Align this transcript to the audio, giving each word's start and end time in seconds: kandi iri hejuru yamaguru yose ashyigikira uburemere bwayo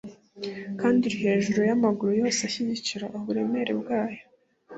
kandi 0.79 1.01
iri 1.05 1.17
hejuru 1.25 1.59
yamaguru 1.69 2.11
yose 2.21 2.39
ashyigikira 2.47 3.05
uburemere 3.17 3.71
bwayo 3.81 4.21